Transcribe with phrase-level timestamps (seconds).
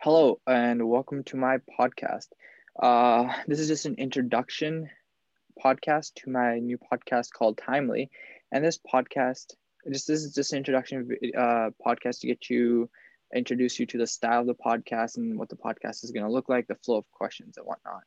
[0.00, 2.28] Hello, and welcome to my podcast.
[2.80, 4.88] Uh, this is just an introduction
[5.60, 8.08] podcast to my new podcast called Timely.
[8.52, 9.54] And this podcast,
[9.90, 12.88] just this is just an introduction uh, podcast to get you,
[13.34, 16.32] introduce you to the style of the podcast and what the podcast is going to
[16.32, 18.02] look like, the flow of questions and whatnot.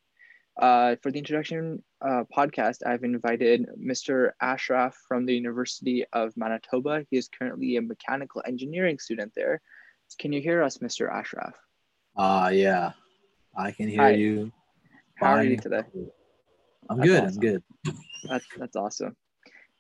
[0.58, 4.32] Uh, for the introduction uh, podcast, I've invited Mr.
[4.42, 7.06] Ashraf from the University of Manitoba.
[7.10, 9.60] He is currently a mechanical engineering student there.
[10.20, 11.12] Can you hear us, Mr.
[11.12, 11.54] Ashraf?
[12.16, 12.92] Uh yeah,
[13.58, 14.12] I can hear Hi.
[14.12, 14.52] you.
[15.16, 15.84] How are you today?
[16.90, 17.24] I'm That's good.
[17.24, 17.34] awesome.
[17.36, 17.64] I'm good.
[18.28, 19.16] That's that's awesome.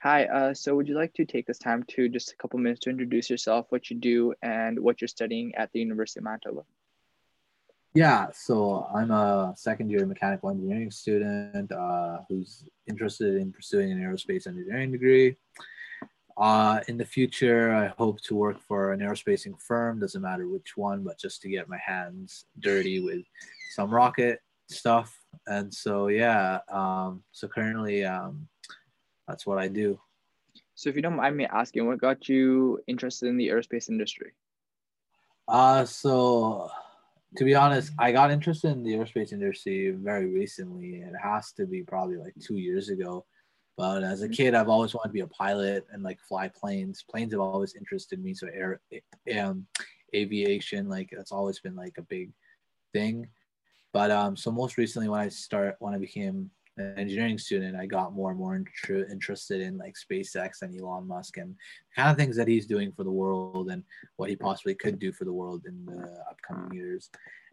[0.02, 0.26] Hi.
[0.26, 2.90] Uh, so would you like to take this time to just a couple minutes to
[2.90, 6.62] introduce yourself, what you do, and what you're studying at the University of Manitoba?
[7.94, 14.00] Yeah, so I'm a second year mechanical engineering student uh, who's interested in pursuing an
[14.00, 15.36] aerospace engineering degree.
[16.42, 20.76] Uh, in the future, I hope to work for an aerospace firm, doesn't matter which
[20.76, 23.22] one, but just to get my hands dirty with
[23.76, 25.16] some rocket stuff.
[25.46, 28.48] And so, yeah, um, so currently, um,
[29.28, 30.00] that's what I do.
[30.74, 34.32] So if you don't mind me asking, what got you interested in the aerospace industry?
[35.48, 36.72] Uh, so
[37.38, 40.96] to be honest, I got interested in the aerospace industry very recently.
[40.96, 43.26] It has to be probably like two years ago.
[43.78, 44.34] But as a Mhm.
[44.34, 47.04] kid, I've always wanted to be a pilot and like fly planes.
[47.04, 48.34] Planes have always interested me.
[48.34, 48.82] So air,
[49.38, 49.68] um,
[50.14, 52.32] aviation, like that's always been like a big
[52.94, 53.28] thing.
[53.94, 57.86] But um, so most recently, when I start, when I became an engineering student, I
[57.86, 61.56] got more and more inter- interested in like SpaceX and Elon Musk and
[61.96, 63.84] kind of things that he's doing for the world and
[64.16, 67.10] what he possibly could do for the world in the upcoming years.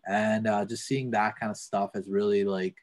[0.07, 2.77] And uh, just seeing that kind of stuff has really like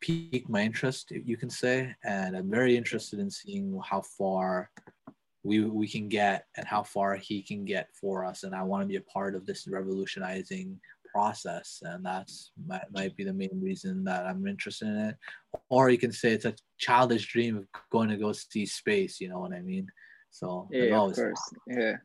[0.00, 1.94] piqued my interest, you can say.
[2.04, 4.70] And I'm very interested in seeing how far
[5.44, 8.42] we we can get and how far he can get for us.
[8.42, 10.78] And I want to be a part of this revolutionizing
[11.12, 11.80] process.
[11.82, 15.16] And that's might, might be the main reason that I'm interested in it.
[15.68, 19.20] Or you can say it's a childish dream of going to go see space.
[19.20, 19.86] You know what I mean?
[20.30, 21.54] So Yeah, of always- course.
[21.66, 21.96] Yeah.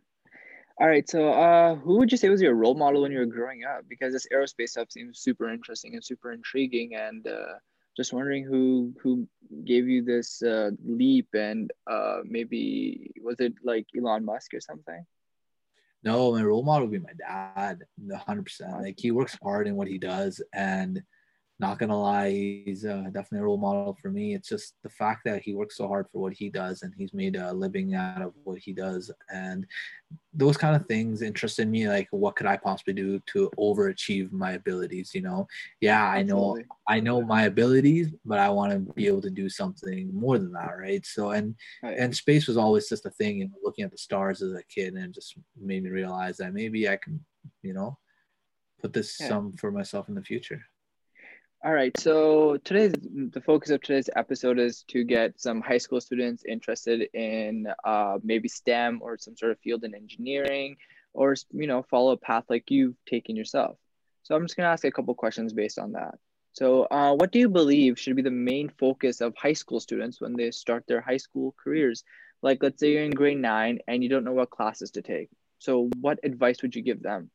[0.80, 1.08] All right.
[1.08, 3.82] So, uh, who would you say was your role model when you were growing up?
[3.88, 7.54] Because this aerospace stuff seems super interesting and super intriguing, and uh,
[7.96, 9.28] just wondering who who
[9.66, 15.06] gave you this uh, leap, and uh, maybe was it like Elon Musk or something?
[16.04, 17.84] No, my role model would be my dad,
[18.26, 18.82] hundred percent.
[18.82, 21.02] Like he works hard in what he does, and
[21.64, 22.30] not gonna lie,
[22.66, 24.26] he's uh, definitely a role model for me.
[24.36, 27.14] It's just the fact that he works so hard for what he does, and he's
[27.14, 29.66] made a living out of what he does, and
[30.34, 31.88] those kind of things interested me.
[31.88, 35.12] Like, what could I possibly do to overachieve my abilities?
[35.14, 35.48] You know,
[35.80, 36.58] yeah, I know.
[36.96, 40.52] I know my abilities, but I want to be able to do something more than
[40.60, 41.06] that, right?
[41.06, 43.38] So, and and space was always just a thing.
[43.38, 45.38] You know, looking at the stars as a kid, and just
[45.70, 47.24] made me realize that maybe I can,
[47.62, 47.98] you know,
[48.82, 49.30] put this Yeah.
[49.30, 50.62] some for myself in the future.
[51.66, 56.02] All right, so today's the focus of today's episode is to get some high school
[56.02, 60.76] students interested in uh, maybe STEM or some sort of field in engineering,
[61.14, 63.78] or you know follow a path like you've taken yourself.
[64.24, 66.16] So I'm just gonna ask a couple questions based on that.
[66.52, 70.20] So, uh, what do you believe should be the main focus of high school students
[70.20, 72.04] when they start their high school careers?
[72.42, 75.30] Like, let's say you're in grade nine and you don't know what classes to take.
[75.60, 77.32] So, what advice would you give them?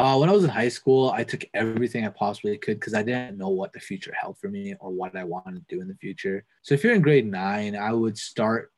[0.00, 3.02] Uh, when I was in high school, I took everything I possibly could because I
[3.02, 5.88] didn't know what the future held for me or what I wanted to do in
[5.88, 6.46] the future.
[6.62, 8.72] So if you're in grade nine, I would start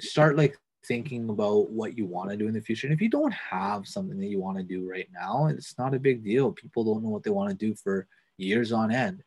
[0.00, 2.88] start like thinking about what you want to do in the future.
[2.88, 5.94] And if you don't have something that you want to do right now, it's not
[5.94, 6.50] a big deal.
[6.50, 9.22] People don't know what they want to do for years on end.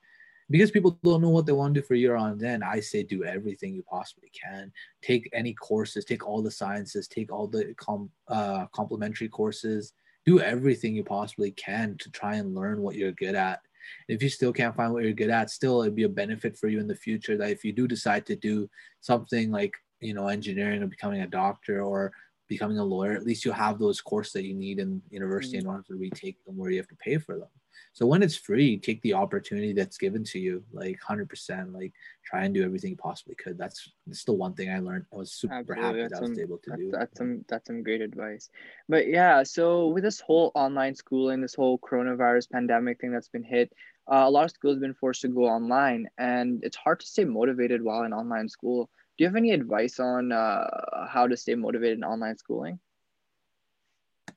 [0.50, 3.04] Because people don't know what they want to do for year on end, I say
[3.04, 4.74] do everything you possibly can.
[5.02, 9.94] Take any courses, take all the sciences, take all the com- uh, complementary courses,
[10.30, 13.62] do everything you possibly can to try and learn what you're good at.
[14.08, 16.68] If you still can't find what you're good at, still it'd be a benefit for
[16.68, 18.70] you in the future that if you do decide to do
[19.02, 22.12] something like you know engineering or becoming a doctor or
[22.48, 25.66] becoming a lawyer, at least you have those courses that you need in university and
[25.66, 27.48] don't have to retake them where you have to pay for them.
[27.94, 31.74] So when it's free, take the opportunity that's given to you, like hundred percent.
[31.74, 31.94] Like
[32.26, 33.58] try and do everything you possibly could.
[33.58, 35.06] That's, that's the one thing I learned.
[35.14, 36.92] I was super Absolutely, happy that's that I was some- able to That's, do.
[36.92, 38.50] that's some that's some great advice.
[38.88, 43.44] But yeah, so with this whole online schooling, this whole coronavirus pandemic thing that's been
[43.44, 43.72] hit,
[44.12, 47.06] uh, a lot of schools have been forced to go online, and it's hard to
[47.08, 48.90] stay motivated while in online school.
[49.18, 52.80] Do you have any advice on uh, how to stay motivated in online schooling?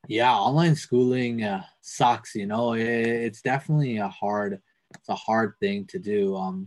[0.08, 4.60] Yeah online schooling uh, sucks you know it, it's definitely a hard
[4.94, 6.66] it's a hard thing to do um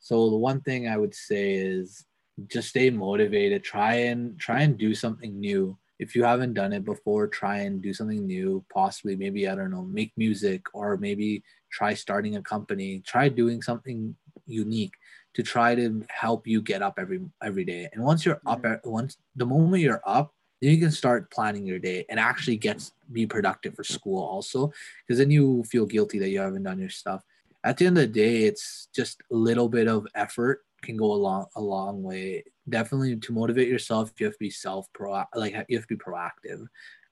[0.00, 2.04] so the one thing i would say is
[2.48, 6.84] just stay motivated try and try and do something new if you haven't done it
[6.84, 8.64] before, try and do something new.
[8.74, 13.02] Possibly, maybe I don't know, make music or maybe try starting a company.
[13.06, 14.94] Try doing something unique
[15.34, 17.88] to try to help you get up every every day.
[17.92, 18.90] And once you're up, Mm-hmm.
[18.90, 20.34] once the moment you're up,
[20.70, 24.72] you can start planning your day and actually get be productive for school also,
[25.06, 27.22] because then you feel guilty that you haven't done your stuff.
[27.64, 31.12] At the end of the day, it's just a little bit of effort can go
[31.12, 32.44] a long a long way.
[32.68, 35.96] Definitely to motivate yourself, you have to be self pro like you have to be
[35.96, 36.66] proactive.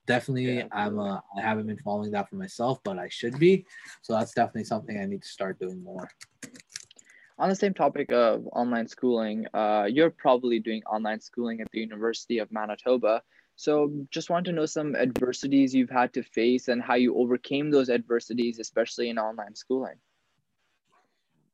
[0.06, 3.64] Definitely, Yeah, I'm a, I haven't been following that for myself, but I should be.
[4.02, 6.10] So that's definitely something I need to start doing more.
[7.38, 11.78] On the same topic of online schooling, uh, you're probably doing online schooling at the
[11.78, 13.22] University of Manitoba.
[13.60, 17.70] So just want to know some adversities you've had to face and how you overcame
[17.70, 19.96] those adversities, especially in online schooling.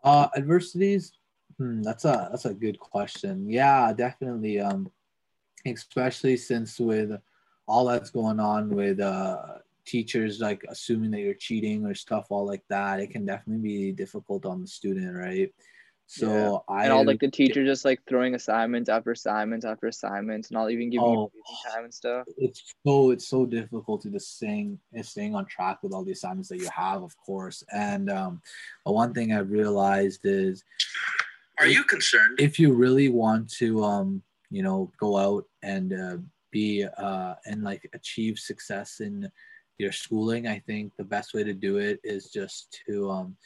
[0.04, 1.14] Uh, adversities.
[1.58, 3.50] Hmm, that's a that's a good question.
[3.50, 4.60] Yeah, definitely.
[4.60, 4.88] Um,
[5.66, 7.10] especially since with
[7.66, 12.46] all that's going on with uh teachers like assuming that you're cheating or stuff all
[12.46, 15.52] like that, it can definitely be difficult on the student, right?
[16.08, 20.48] So I And all like the teacher just like throwing assignments after assignments after assignments,
[20.50, 21.30] and not even giving Oh.
[21.34, 21.42] you
[21.72, 22.26] time and stuff.
[22.38, 26.48] it's so it's so difficult to just staying staying on track with all the assignments
[26.50, 27.64] that you have, of course.
[27.72, 28.40] And um,
[28.84, 30.62] but one thing I've realized is,
[31.58, 32.38] Are you concerned?
[32.40, 36.18] if you really want to, um, you know, go out and uh,
[36.52, 39.28] be uh, and like achieve success in
[39.78, 43.36] your schooling, I think the best way to do it is just to um,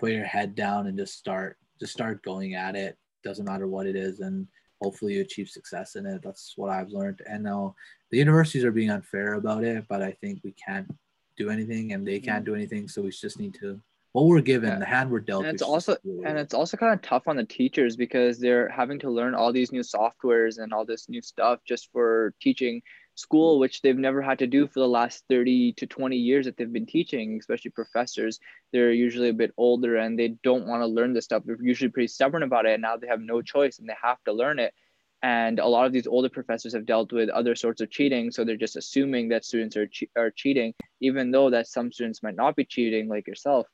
[0.00, 2.96] put your head down and just start just start going at it.
[3.24, 4.46] Doesn't matter what it is, and
[4.80, 6.22] hopefully you achieve success in it.
[6.22, 7.20] That's what I've learned.
[7.28, 7.74] And now
[8.10, 10.88] the universities are being unfair about it, but I think we can't
[11.36, 12.46] do anything and they can't mm.
[12.46, 12.88] do anything.
[12.88, 13.80] So we just need to
[14.12, 14.78] what we're given, Yeah.
[14.78, 15.44] the hand we're dealt.
[15.44, 18.68] And it's also with and it's also kind of tough on the teachers because they're
[18.68, 22.82] having to learn all these new softwares and all this new stuff just for teaching
[23.18, 26.56] school which they've never had to do for the last 30 to 20 years that
[26.56, 28.38] they've been teaching especially professors.
[28.72, 31.42] They're usually a bit older and they don't want to learn this stuff.
[31.44, 34.22] They're usually pretty stubborn about it and now they have no choice and they have
[34.24, 34.72] to learn it.
[35.20, 38.44] And a lot of these older professors have dealt with other sorts of cheating so
[38.44, 42.36] they're just assuming that students are, che- are cheating even though that some students might
[42.36, 43.66] not be cheating like yourself.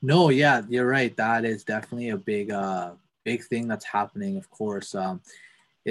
[0.00, 1.14] No, yeah, you're right.
[1.16, 2.92] That is definitely a big, uh,
[3.24, 4.36] big thing that's happening.
[4.36, 5.20] Of course, um,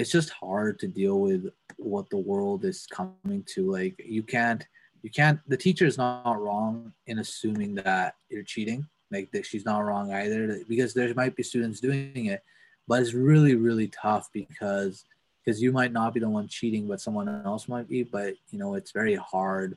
[0.00, 3.70] it's just hard to deal with what the world is coming to.
[3.70, 4.66] Like, you can't,
[5.02, 5.38] you can't.
[5.46, 8.88] The teacher is not wrong in assuming that you're cheating.
[9.10, 12.42] Like, that she's not wrong either, because there might be students doing it,
[12.88, 15.04] but it's really, really tough because
[15.44, 18.02] because you might not be the one cheating, but someone else might be.
[18.02, 19.76] But you know, it's very hard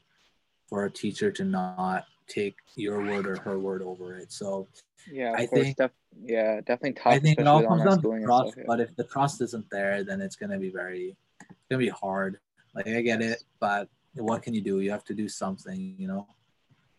[0.67, 4.31] for a teacher to not take your word or her word over it.
[4.31, 4.67] So
[5.11, 5.63] Yeah, I course.
[5.63, 5.91] think- def-
[6.23, 7.13] yeah, definitely tough.
[7.13, 8.49] I think it all comes down to trust.
[8.51, 8.63] stuff, yeah.
[8.67, 12.39] But if the trust isn't there, then it's gonna be very, it's gonna be hard.
[12.75, 14.79] Like I get it, but what can you do?
[14.79, 16.27] You have to do something, you know.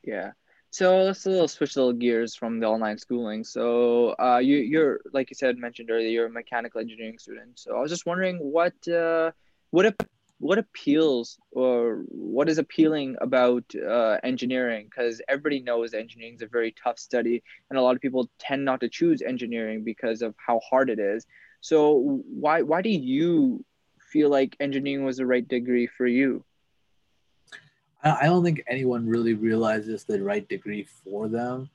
[0.03, 0.33] Yeah.
[0.71, 3.45] So let's a little switch little gears from the online schooling.
[3.45, 7.59] So uh, you you're like you said mentioned earlier, you're a mechanical engineering student.
[7.61, 9.31] So I was just wondering what uh,
[9.71, 10.09] what ap-
[10.45, 14.85] what appeals or what is appealing about uh, engineering?
[14.85, 18.63] Because everybody knows engineering is a very tough study, and a lot of people tend
[18.63, 21.25] not to choose engineering because of how hard it is.
[21.63, 23.65] So why why do you
[24.13, 26.45] feel like engineering was the right degree for you?
[28.03, 31.71] I I don't think anyone really realizes the right degree for them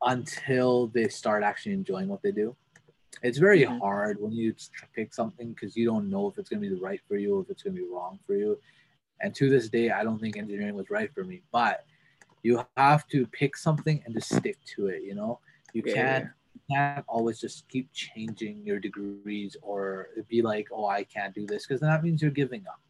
[0.00, 2.56] until they start actually enjoying what they do.
[3.22, 3.80] It's very Mhm.
[3.80, 4.54] hard when you
[4.94, 7.36] pick something because you don't know if it's going to be the right for you
[7.36, 8.58] or if it's going to be wrong for you.
[9.20, 11.42] And to this day, I don't think engineering was right for me.
[11.52, 11.84] But
[12.42, 15.02] you have to pick something and just stick to it.
[15.02, 15.40] You know,
[15.72, 20.86] you Yeah, can't you can't always just keep changing your degrees or be like, oh,
[20.86, 22.80] I can't do this because then that means you're giving up.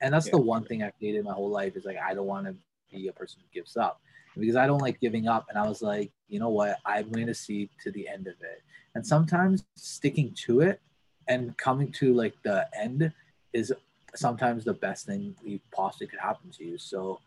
[0.00, 0.30] And that's Yeah.
[0.30, 2.56] the one thing I've hated my whole life is like I don't want to
[2.90, 4.00] be a person who gives up
[4.38, 5.46] because I don't like giving up.
[5.48, 6.78] And I was like, you know what?
[6.84, 8.62] I'm going to see to the end of it.
[8.94, 10.80] And sometimes sticking to it
[11.28, 13.12] and coming to like the end
[13.52, 13.72] is
[14.14, 16.78] sometimes the best thing you possibly could happen to you.
[16.78, 17.20] So,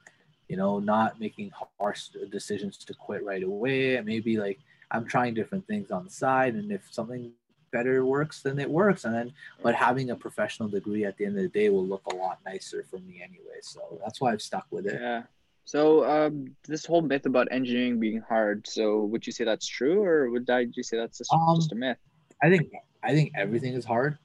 [0.48, 4.00] you know, not making harsh decisions to quit right away.
[4.02, 4.60] Maybe like
[4.92, 6.56] I'm trying different things on the side.
[6.56, 7.32] And if something
[7.72, 9.06] better works, then it works.
[9.06, 9.34] And then,
[9.64, 12.40] but having a professional degree at the end of the day will look a lot
[12.46, 13.60] nicer for me anyway.
[13.62, 15.02] So that's why I've stuck with it.
[15.02, 15.24] Yeah.
[15.66, 18.68] So um, this whole myth about engineering being hard.
[18.68, 21.72] So would you say that's true, or would I you say that's just, Um, just
[21.72, 21.98] a myth?
[22.42, 22.72] I think
[23.04, 24.18] I think everything is hard.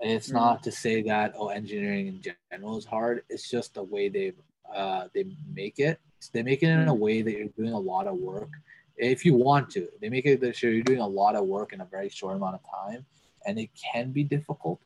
[0.00, 0.34] And it's Mhm.
[0.34, 3.24] not to say that oh engineering in general is hard.
[3.30, 4.32] It's just the way they
[4.72, 5.98] uh, they make it.
[6.32, 8.50] They make it in a way that you're doing a lot of work.
[8.96, 11.80] If you want to, they make it that you're doing a lot of work in
[11.80, 13.06] a very short amount of time,
[13.46, 14.80] and it can be difficult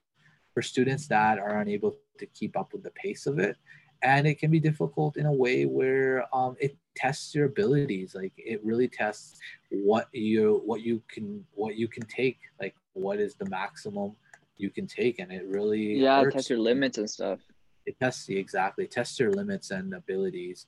[0.52, 3.56] for students that are unable to keep up with the pace of it
[4.02, 8.32] and it can be difficult in a way where um, it tests your abilities like
[8.36, 9.38] it really tests
[9.70, 14.12] what you what you can what you can take like what is the maximum
[14.56, 16.34] you can take and it really yeah hurts.
[16.34, 17.40] test your limits and stuff
[17.86, 20.66] it tests you exactly tests your limits and abilities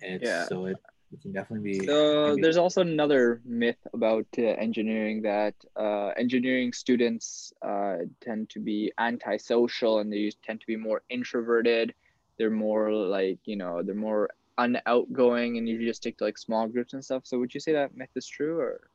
[0.00, 0.44] it's, Yeah.
[0.44, 0.76] so it,
[1.12, 6.08] it can definitely be So be- there's also another myth about uh, engineering that uh,
[6.16, 11.94] engineering students uh, tend to be antisocial and they tend to be more introverted.
[12.38, 16.66] They're more like you know they're more unoutgoing and you just stick to like small
[16.66, 17.22] groups and stuff.
[17.26, 18.90] So would you say that myth is true or?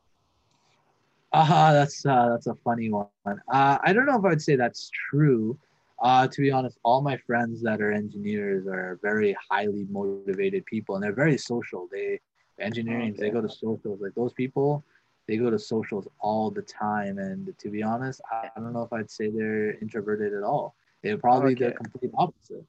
[1.34, 3.08] Ah, that's uh, that's a funny one.
[3.26, 5.58] Uh, I don't know if I'd say that's true.
[6.02, 10.96] Uh, to be honest, all my friends that are engineers are very highly motivated people,
[10.96, 11.88] and they're very social.
[11.92, 12.20] They
[12.60, 14.02] engineering, they go to socials.
[14.02, 14.84] Like those people,
[15.28, 17.18] they go to socials all the time.
[17.18, 20.76] And to be honest, I, I don't know if I'd say they're introverted at all.
[21.04, 22.66] They're probably the complete opposite.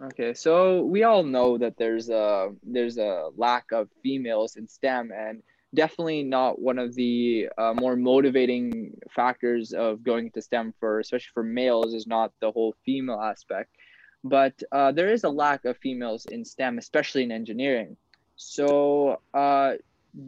[0.00, 5.12] Okay, so we all know that there's a there's a lack of females in STEM,
[5.12, 5.42] and
[5.74, 11.30] definitely not one of the uh, more motivating factors of going to STEM for especially
[11.34, 13.70] for males is not the whole female aspect,
[14.24, 17.96] but uh, there is a lack of females in STEM, especially in engineering.
[18.36, 19.74] So, uh,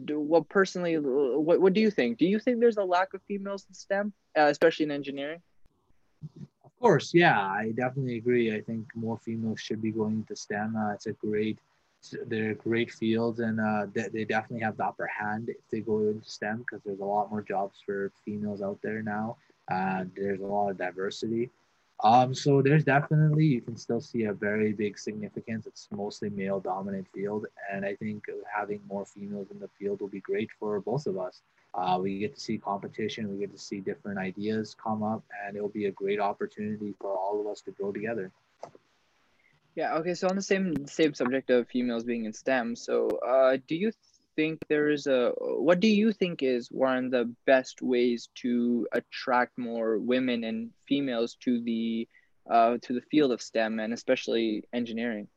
[0.05, 2.17] do, well, personally, what what do you think?
[2.17, 5.41] Do you think there's a lack of females in STEM, uh, especially in engineering?
[6.77, 8.55] Of course, yeah, I definitely agree.
[8.55, 10.75] I think more females should be going into STEM.
[10.75, 11.57] Uh, it's a great,
[12.27, 15.79] they're a great fields, and uh, they, they definitely have the upper hand if they
[15.79, 19.37] go into STEM because there's a lot more jobs for females out there now.
[19.71, 21.49] Uh, there's a lot of diversity.
[22.03, 25.65] Um, so there's definitely you can still see a very big significance.
[25.65, 30.09] It's mostly male dominant field, and I think having more females in the field will
[30.09, 31.41] be great for both of us.
[31.73, 35.55] Uh, we get to see competition, we get to see different ideas come up, and
[35.55, 38.31] it'll be a great opportunity for all of us to grow together.
[39.75, 43.57] Yeah, okay, so on the same same subject of females being in STEM, so uh,
[43.67, 43.91] do you
[44.35, 48.87] think there is a what do you think is one of the best ways to
[48.91, 52.07] attract more women and females to the
[52.49, 55.27] uh, to the field of STEM and especially engineering?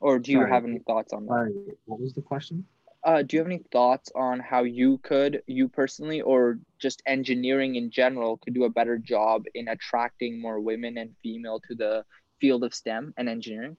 [0.00, 0.50] Or do you Sorry.
[0.50, 1.32] have any thoughts on that?
[1.32, 1.52] Sorry,
[1.84, 2.64] what was the question?
[3.04, 7.74] Uh, do you have any thoughts on how you could, you personally, or just engineering
[7.74, 12.04] in general, could do a better job in attracting more women and female to the
[12.40, 13.76] field of STEM and engineering?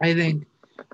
[0.00, 0.46] I think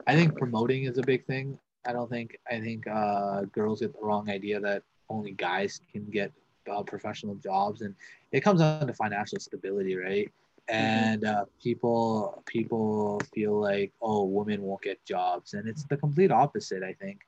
[0.07, 1.59] I think promoting is a big thing.
[1.87, 6.05] I don't think I think uh, girls get the wrong idea that only guys can
[6.07, 6.33] get
[6.71, 7.95] uh, professional jobs, and
[8.33, 10.31] it comes down to financial stability, right?
[10.69, 16.31] And uh, people people feel like oh, women won't get jobs, and it's the complete
[16.31, 16.83] opposite.
[16.83, 17.21] I think.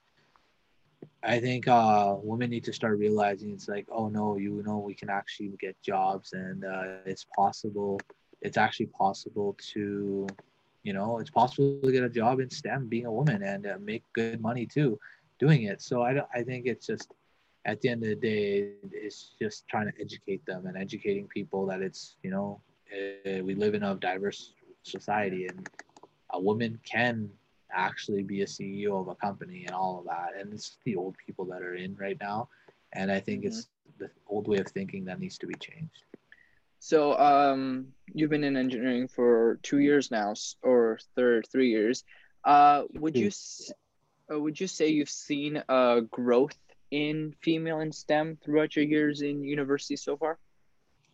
[1.22, 4.94] I think uh, women need to start realizing it's like oh no, you know we
[4.94, 7.98] can actually get jobs, and uh, it's possible.
[8.42, 10.26] It's actually possible to
[10.82, 13.76] you know it's possible to get a job in stem being a woman and uh,
[13.80, 14.98] make good money too
[15.38, 15.80] doing it.
[15.80, 17.12] So i i think it's just
[17.66, 21.66] at the end of the day it's just trying to educate them and educating people
[21.66, 22.60] that it's you know
[22.96, 25.68] uh, we live in a diverse society and
[26.32, 27.28] a woman can
[27.72, 30.30] actually be a ceo of a company and all of that.
[30.38, 32.48] And it's the old people that are in right now.
[32.94, 33.68] And i think it's
[33.98, 36.04] the old way of thinking that needs to be changed
[36.80, 42.04] So, um, you've been in engineering for two years now, or third three years.
[42.44, 43.30] Uh, would you
[44.32, 46.56] uh, would you say you've seen a growth
[46.90, 50.38] in female in STEM throughout your years in university so far?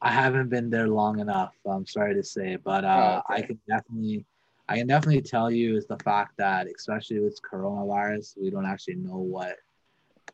[0.02, 1.54] I haven't been there long enough.
[1.66, 3.42] I'm sorry to say, but uh, Oh, okay.
[3.42, 4.24] I can definitely,
[4.68, 8.96] I can definitely tell you is the fact that, especially with coronavirus, we don't actually
[8.96, 9.56] know what,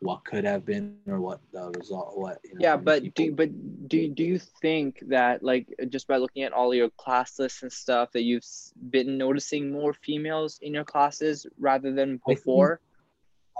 [0.02, 2.38] what could have been or what the result, what.
[2.44, 3.50] You know, Yeah, but do but
[3.88, 7.72] do do you think that like just by looking at all your class lists and
[7.72, 8.44] stuff that you've
[8.90, 12.80] been noticing more females in your classes rather than I think- before?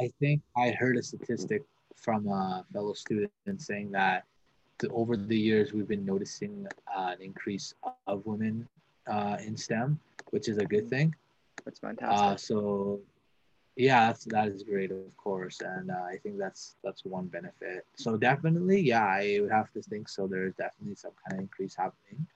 [0.00, 1.62] I think I heard a statistic
[1.96, 4.24] from a fellow student saying that
[4.78, 7.74] to, over the years we've been noticing uh, an increase
[8.06, 8.66] of women
[9.06, 11.14] uh, in STEM, which is a good thing.
[11.64, 12.38] That's Uh, fantastic.
[12.40, 13.00] so
[13.76, 17.86] yeah, that's that is great, of course, and uh, I think that's that's one benefit.
[17.96, 20.26] So definitely, yeah, I would have to think so.
[20.26, 22.26] There is definitely some kind of increase happening.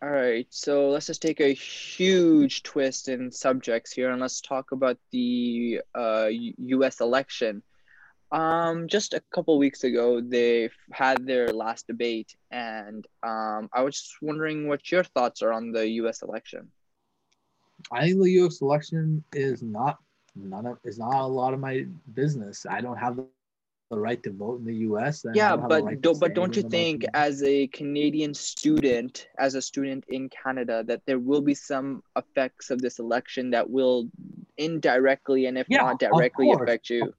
[0.00, 4.70] All right, so let's just take a huge twist in subjects here and let's talk
[4.70, 7.00] about the uh, U.S.
[7.00, 7.62] election.
[8.30, 13.96] Um, just a couple weeks ago, they had their last debate, and um, I was
[13.96, 16.22] just wondering what your thoughts are on the U.S.
[16.22, 16.68] election.
[17.90, 18.60] I think the U.S.
[18.60, 19.98] election is not
[20.38, 22.66] none of is not a lot of my business.
[22.68, 23.26] I don't have the
[23.98, 25.24] right to vote in the U.S.
[25.34, 27.66] yeah I don't have a but right do, but don't you think the- as a
[27.68, 32.98] canadian student as a student in canada that there will be some effects of this
[32.98, 34.08] election that will
[34.58, 37.12] indirectly and if Yeah, not directly course, affect you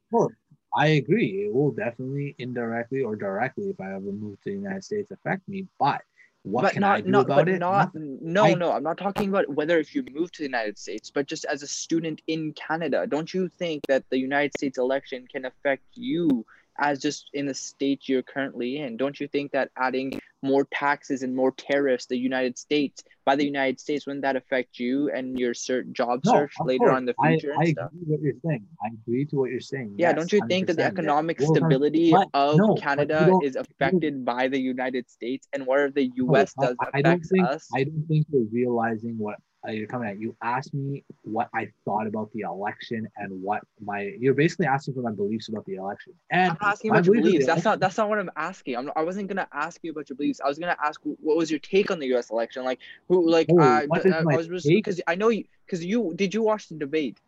[0.75, 1.45] I agree.
[1.45, 5.47] It will definitely indirectly or directly, if I ever move to the United States, affect
[5.47, 5.67] me.
[5.79, 6.01] But
[6.43, 7.59] what but can not I do not about but it?
[7.59, 10.77] not no I- no i'm not talking about whether if you move to the united
[10.77, 14.77] states but just as a student in canada don't you think that the united states
[14.77, 16.45] election can affect you
[16.79, 21.21] as just in the state you're currently in don't you think that adding more taxes
[21.23, 25.37] and more tariffs the united states by the united states wouldn't that affect you and
[25.37, 26.95] your cert job No, search later course.
[26.95, 28.65] on in the I, future I and stuff agree what you're saying.
[28.83, 29.95] I agree to what you're saying.
[29.97, 34.47] yeah Yes, don't you think that the economic stability of no, canada is affected by
[34.47, 37.67] the united states and whatever the No, us I- does I, don't affects think us
[37.75, 40.19] I don't think you're realizing what you're coming at.
[40.19, 44.93] You asked me what I thought about the election and what my you're basically asking
[44.95, 46.13] for my beliefs about the election.
[46.31, 47.45] And I'm not asking my about your beliefs beliefs.
[47.45, 48.75] That's not that's not what I'm asking.
[48.75, 50.39] I'm, I wasn't gonna ask you about your beliefs.
[50.43, 52.31] I was gonna ask what was your take on the U.S.
[52.31, 55.15] election, like who, like Oh, uh, what d- is uh, my I was because I
[55.15, 57.19] know you because you did you watch the debate.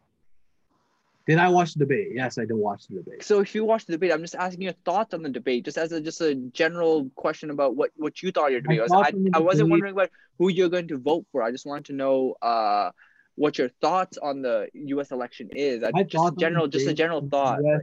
[1.28, 2.10] Did I watch the debate?
[2.14, 3.24] Yes, I did watch the debate.
[3.24, 5.78] So if you watched the debate, I'm just asking your thoughts on the debate, just
[5.78, 8.92] as a just a general question about what what you thought your debate was.
[8.92, 11.44] I, I wasn't wondering about who you're going to vote for.
[11.44, 12.92] I just wanted to know uh
[13.36, 15.12] what your thoughts on the U.S.
[15.12, 15.84] election is.
[15.84, 17.60] I, just thoughts on the general, just a general thought.
[17.64, 17.82] US,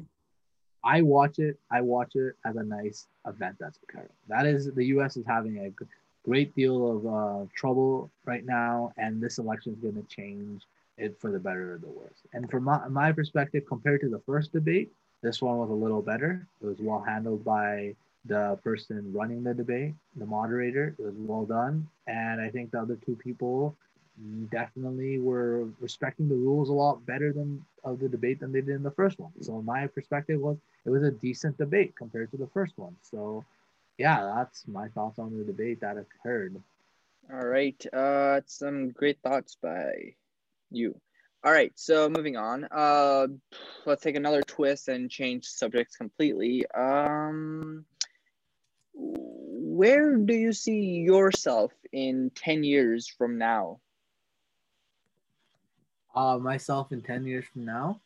[0.84, 1.58] I watch it.
[1.70, 4.08] I watch it as a nice event that's occurring.
[4.28, 5.16] That is, the U.S.
[5.16, 5.72] is having a
[6.22, 10.62] great deal of uh, trouble right now, and this election is going to change
[10.98, 12.18] it for the better or the worse.
[12.32, 16.02] And from my, my perspective, compared to the first debate, this one was a little
[16.02, 16.46] better.
[16.62, 20.94] It was well handled by the person running the debate, the moderator.
[20.98, 23.76] It was well done, and I think the other two people
[24.50, 28.74] definitely were respecting the rules a lot better than of the debate than they did
[28.74, 29.30] in the first one.
[29.40, 32.96] So my perspective was it was a decent debate compared to the first one.
[33.02, 33.44] So
[33.96, 36.60] yeah, that's my thoughts on the debate that occurred.
[37.32, 37.84] All right.
[37.92, 40.14] Uh, some great thoughts by
[40.70, 41.00] you.
[41.44, 41.72] All right.
[41.76, 42.64] So moving on.
[42.70, 43.28] Uh,
[43.86, 46.66] let's take another twist and change subjects completely.
[46.74, 47.84] Um,
[48.94, 53.78] where do you see yourself in ten years from now?
[56.14, 58.00] Uh, myself in ten years from now.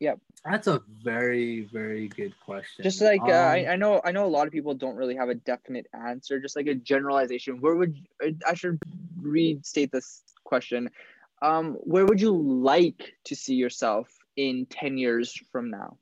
[0.00, 0.18] Yep.
[0.44, 2.82] That's a very very good question.
[2.82, 5.16] Just like uh, I, Um, I know, I know a lot of people don't really
[5.16, 6.40] have a definite answer.
[6.40, 7.60] Just like a generalization.
[7.60, 7.96] Where would
[8.46, 8.78] I should
[9.20, 10.90] restate this question?
[11.44, 15.98] Um, where would you like to see yourself in ten years from now?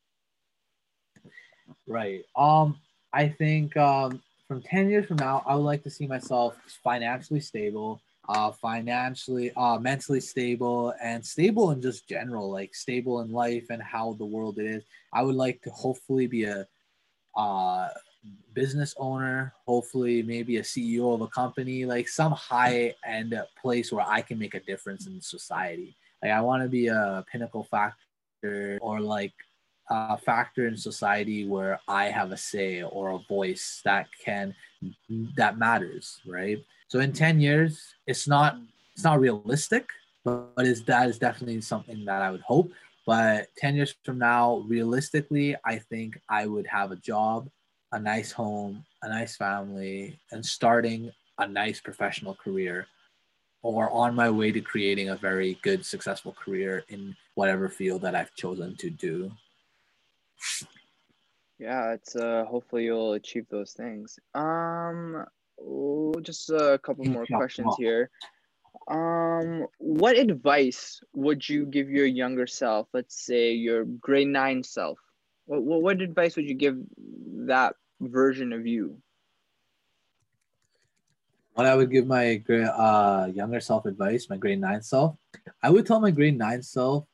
[1.86, 2.22] Right.
[2.36, 2.78] Um,
[3.12, 7.40] I think um, from 10 years from now, I would like to see myself financially
[7.40, 13.66] stable, uh, financially, uh, mentally stable, and stable in just general, like stable in life
[13.70, 14.84] and how the world it is.
[15.12, 16.66] I would like to hopefully be a
[17.36, 17.88] uh,
[18.54, 24.04] business owner, hopefully maybe a CEO of a company, like some high end place where
[24.06, 25.96] I can make a difference in society.
[26.22, 29.32] Like I want to be a pinnacle factor or like
[29.90, 34.54] a factor in society where I have a say or a voice that can
[35.36, 36.58] that matters, right?
[36.88, 38.56] So in 10 years, it's not
[38.94, 39.88] it's not realistic,
[40.24, 42.72] but, but is that is definitely something that I would hope.
[43.06, 47.48] But 10 years from now, realistically, I think I would have a job,
[47.92, 52.86] a nice home, a nice family, and starting a nice professional career
[53.62, 58.14] or on my way to creating a very good, successful career in whatever field that
[58.14, 59.30] I've chosen to do.
[61.58, 64.18] Yeah, it's uh hopefully you'll achieve those things.
[64.34, 65.24] Um
[65.60, 68.10] oh, just a couple more questions here.
[68.88, 74.98] Um what advice would you give your younger self, let's say your grade 9 self?
[75.44, 76.78] What what, what advice would you give
[77.46, 79.00] that version of you?
[81.54, 85.16] what I would give my uh, younger self advice, my grade nine self,
[85.62, 87.04] I would tell my grade nine self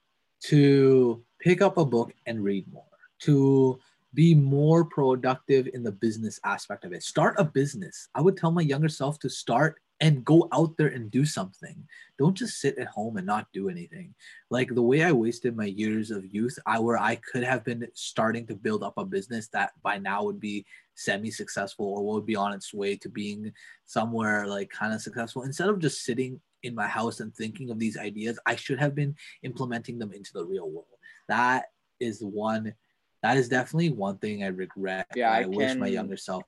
[0.44, 2.84] to pick up a book and read more,
[3.20, 3.78] to
[4.14, 7.02] be more productive in the business aspect of it.
[7.02, 8.08] Start a business.
[8.14, 11.86] I would tell my younger self to start and go out there and do something.
[12.18, 14.14] Don't just sit at home and not do anything.
[14.48, 17.86] Like the way I wasted my years of youth, I where I could have been
[17.94, 20.64] starting to build up a business that by now would be
[20.98, 23.52] semi-successful or would be on its way to being
[23.86, 27.78] somewhere like kind of successful instead of just sitting in my house and thinking of
[27.78, 30.86] these ideas i should have been implementing them into the real world
[31.28, 31.66] that
[32.00, 32.74] is one
[33.22, 36.42] that is definitely one thing i regret Yeah, i, I wish my younger self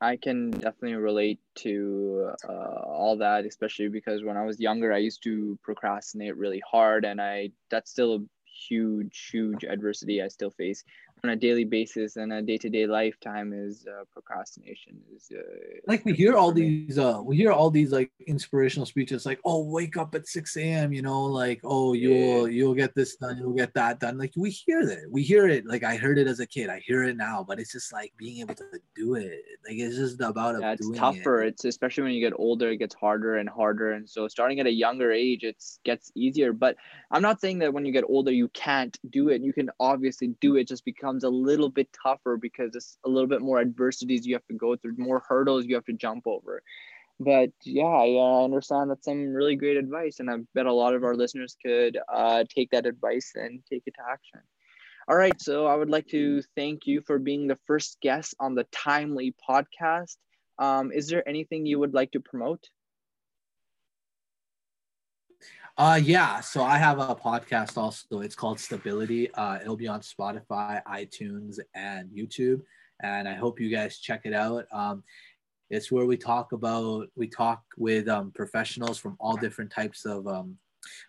[0.00, 4.98] I can definitely relate to uh, all that, especially because when I was younger, I
[4.98, 8.20] used to procrastinate really hard, and I that's still a
[8.68, 10.84] huge, huge adversity I still face.
[11.24, 15.42] On a daily basis and a day-to-day lifetime is uh, procrastination is uh,
[15.86, 19.64] like we hear all these uh we hear all these like inspirational speeches like oh
[19.64, 23.52] wake up at 6 a.m you know like oh you'll you'll get this done you'll
[23.52, 24.18] get that done.
[24.18, 26.80] Like we hear that we hear it like i heard it as a kid i
[26.86, 30.20] hear it now but it's just like being able to do it like it's just
[30.20, 31.48] about yeah, it's tougher it.
[31.48, 34.66] it's especially when you get older it gets harder and harder and so starting at
[34.66, 36.76] a younger age it gets easier but
[37.10, 40.28] i'm not saying that when you get older you can't do it you can obviously
[40.40, 44.26] do it just becomes a little bit tougher because it's a little bit more adversities
[44.26, 46.62] you have to go through more hurdles you have to jump over.
[47.20, 50.94] But yeah i uh, understand that's some really great advice and i bet a lot
[50.94, 54.40] of our listeners could uh, take that advice and take it to action.
[55.08, 58.54] All right so i would like to thank you for being the first guest on
[58.54, 60.16] the timely podcast.
[60.58, 62.64] Um, is there anything you would like to promote
[65.78, 68.20] uh yeah, so I have a podcast also.
[68.20, 69.32] It's called Stability.
[69.34, 72.62] Uh it'll be on Spotify, iTunes, and YouTube.
[73.02, 74.66] And I hope you guys check it out.
[74.72, 75.02] Um
[75.70, 80.26] it's where we talk about we talk with um, professionals from all different types of
[80.26, 80.56] um,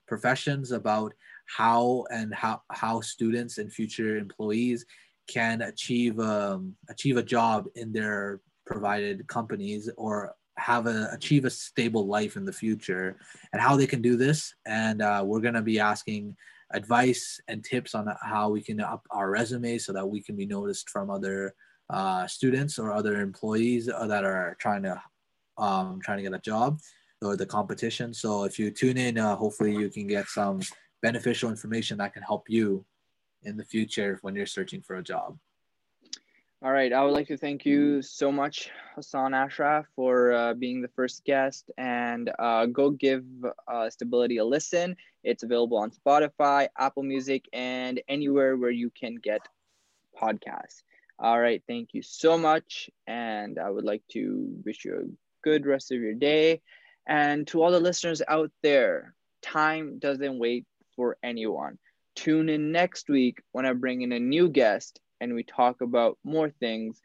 [0.07, 1.13] professions about
[1.45, 4.85] how and how how students and future employees
[5.27, 11.49] can achieve um, achieve a job in their provided companies or have a achieve a
[11.49, 13.17] stable life in the future
[13.53, 14.53] and how they can do this.
[14.65, 16.35] And uh, we're going to be asking
[16.71, 20.45] advice and tips on how we can up our resume so that we can be
[20.45, 21.53] noticed from other
[21.89, 25.01] uh, students or other employees that are trying to
[25.57, 26.79] um, trying to get a job
[27.21, 28.13] or the competition.
[28.13, 30.59] So if you tune in uh, hopefully you can get some
[31.01, 32.85] beneficial information that can help you
[33.43, 35.37] in the future when you're searching for a job
[36.63, 36.91] all right.
[36.91, 41.23] I would like to thank you so much, Hassan Ashraf, for uh, being the first
[41.23, 41.69] guest.
[41.77, 43.23] And uh, go give
[43.67, 44.95] uh, Stability a listen.
[45.23, 49.41] It's available on Spotify, Apple Music, and anywhere where you can get
[50.19, 50.81] podcasts.
[51.19, 51.61] All right.
[51.67, 52.89] Thank you so much.
[53.05, 56.61] And I would like to wish you a good rest of your day.
[57.07, 60.65] And to all the listeners out there, time doesn't wait
[60.95, 61.77] for anyone.
[62.15, 66.17] Tune in next week when I bring in a new guest and we talk about
[66.23, 67.01] more things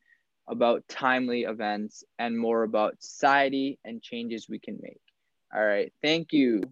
[0.49, 5.01] about timely events and more about society and changes we can make.
[5.55, 5.93] All right.
[6.03, 6.63] Thank you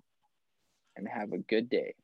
[0.97, 1.95] and have a good day.